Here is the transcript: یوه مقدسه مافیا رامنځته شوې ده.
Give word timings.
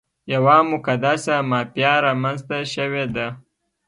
یوه 0.33 0.57
مقدسه 0.71 1.35
مافیا 1.49 1.93
رامنځته 2.05 2.57
شوې 2.73 3.05
ده. 3.15 3.27